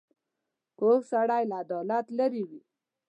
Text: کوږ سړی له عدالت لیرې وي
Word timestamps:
کوږ 0.79 0.99
سړی 1.11 1.43
له 1.49 1.55
عدالت 1.63 2.05
لیرې 2.17 2.43
وي 2.49 2.61